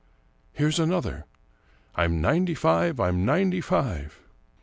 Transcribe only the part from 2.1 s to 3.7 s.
ninety five! I'm ninety